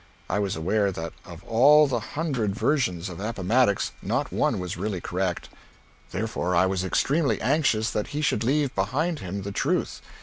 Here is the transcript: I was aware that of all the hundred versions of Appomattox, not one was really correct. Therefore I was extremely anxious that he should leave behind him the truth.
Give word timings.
I 0.31 0.39
was 0.39 0.55
aware 0.55 0.91
that 0.91 1.13
of 1.27 1.43
all 1.43 1.85
the 1.85 1.99
hundred 1.99 2.55
versions 2.55 3.07
of 3.07 3.19
Appomattox, 3.19 3.91
not 4.01 4.33
one 4.33 4.57
was 4.57 4.75
really 4.75 4.99
correct. 4.99 5.47
Therefore 6.09 6.55
I 6.55 6.65
was 6.65 6.83
extremely 6.83 7.39
anxious 7.39 7.91
that 7.91 8.07
he 8.07 8.21
should 8.23 8.43
leave 8.43 8.73
behind 8.73 9.19
him 9.19 9.43
the 9.43 9.51
truth. 9.51 10.01